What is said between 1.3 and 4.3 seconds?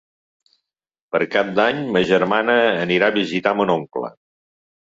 Cap d'Any ma germana anirà a visitar mon oncle.